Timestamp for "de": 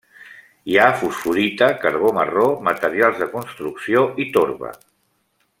3.25-3.31